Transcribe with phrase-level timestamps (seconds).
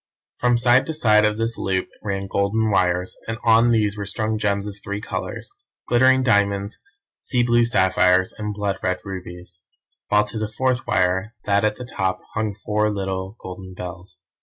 [0.39, 4.39] From side to side of this loop ran golden wires, and on these were strung
[4.39, 5.51] gems of three colours,
[5.87, 6.79] glittering diamonds,
[7.15, 9.61] sea blue sapphires, and blood red rubies,
[10.07, 14.23] while to the fourth wire, that at the top, hung four little golden bells.